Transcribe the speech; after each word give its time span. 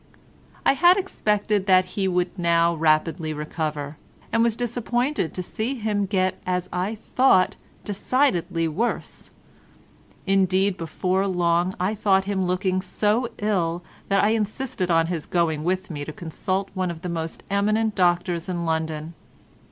I 0.65 0.73
had 0.73 0.97
expected 0.97 1.67
that 1.67 1.85
he 1.93 2.07
would 2.07 2.35
now 2.39 2.73
rapidly 2.73 3.33
recover, 3.33 3.97
and 4.33 4.41
was 4.43 4.55
disappointed 4.55 5.31
to 5.35 5.43
see 5.43 5.75
him 5.75 6.07
get 6.07 6.41
as 6.43 6.67
I 6.73 6.95
thought 6.95 7.55
decidedly 7.85 8.67
worse. 8.67 9.29
Indeed, 10.25 10.75
before 10.75 11.27
long 11.27 11.75
I 11.79 11.93
thought 11.93 12.25
him 12.25 12.43
looking 12.43 12.81
so 12.81 13.29
ill 13.37 13.83
that 14.09 14.23
I 14.23 14.29
insisted 14.29 14.89
on 14.89 15.05
his 15.05 15.27
going 15.27 15.63
with 15.63 15.91
me 15.91 16.03
to 16.05 16.11
consult 16.11 16.71
one 16.73 16.89
of 16.89 17.03
the 17.03 17.07
most 17.07 17.43
eminent 17.51 17.93
doctors 17.93 18.49
in 18.49 18.65
London. 18.65 19.13